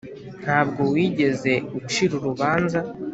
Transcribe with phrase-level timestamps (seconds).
[0.43, 2.79] ntabwo wigeze ucira urubanza.